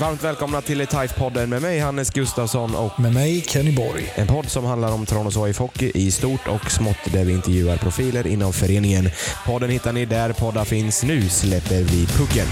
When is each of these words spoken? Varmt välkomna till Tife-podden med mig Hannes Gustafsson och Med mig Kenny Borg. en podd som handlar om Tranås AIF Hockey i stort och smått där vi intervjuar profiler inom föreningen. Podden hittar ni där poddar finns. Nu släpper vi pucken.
Varmt 0.00 0.24
välkomna 0.24 0.60
till 0.60 0.80
Tife-podden 0.80 1.46
med 1.46 1.62
mig 1.62 1.78
Hannes 1.78 2.10
Gustafsson 2.10 2.74
och 2.74 3.00
Med 3.00 3.14
mig 3.14 3.40
Kenny 3.40 3.72
Borg. 3.76 4.12
en 4.14 4.26
podd 4.26 4.50
som 4.50 4.64
handlar 4.64 4.92
om 4.92 5.06
Tranås 5.06 5.36
AIF 5.36 5.58
Hockey 5.58 5.92
i 5.94 6.10
stort 6.10 6.48
och 6.48 6.70
smått 6.70 7.12
där 7.12 7.24
vi 7.24 7.32
intervjuar 7.32 7.76
profiler 7.76 8.26
inom 8.26 8.52
föreningen. 8.52 9.10
Podden 9.46 9.70
hittar 9.70 9.92
ni 9.92 10.04
där 10.04 10.32
poddar 10.32 10.64
finns. 10.64 11.02
Nu 11.02 11.28
släpper 11.28 11.82
vi 11.82 12.06
pucken. 12.06 12.46